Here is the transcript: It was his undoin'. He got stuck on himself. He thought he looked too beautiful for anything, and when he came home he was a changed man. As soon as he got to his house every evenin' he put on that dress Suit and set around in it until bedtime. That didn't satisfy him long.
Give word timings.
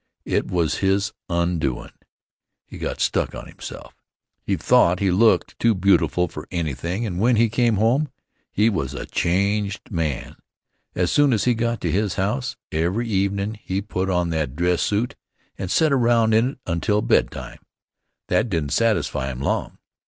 It 0.25 0.47
was 0.49 0.77
his 0.79 1.13
undoin'. 1.29 1.91
He 2.65 2.79
got 2.79 2.99
stuck 2.99 3.35
on 3.35 3.45
himself. 3.45 3.93
He 4.41 4.55
thought 4.57 4.99
he 4.99 5.11
looked 5.11 5.59
too 5.59 5.75
beautiful 5.75 6.27
for 6.27 6.47
anything, 6.49 7.05
and 7.05 7.19
when 7.19 7.35
he 7.35 7.49
came 7.49 7.75
home 7.75 8.09
he 8.51 8.67
was 8.67 8.95
a 8.95 9.05
changed 9.05 9.91
man. 9.91 10.37
As 10.95 11.11
soon 11.11 11.33
as 11.33 11.43
he 11.43 11.53
got 11.53 11.81
to 11.81 11.91
his 11.91 12.15
house 12.15 12.55
every 12.71 13.07
evenin' 13.09 13.53
he 13.63 13.79
put 13.79 14.09
on 14.09 14.31
that 14.31 14.55
dress 14.55 14.81
Suit 14.81 15.13
and 15.55 15.69
set 15.69 15.93
around 15.93 16.33
in 16.33 16.53
it 16.53 16.59
until 16.65 17.03
bedtime. 17.03 17.59
That 18.27 18.49
didn't 18.49 18.73
satisfy 18.73 19.29
him 19.29 19.39
long. 19.39 19.77